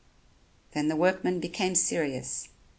Then 0.71 0.87
the 0.87 0.95
workman 0.95 1.39
became 1.39 1.75
serious. 1.75 2.49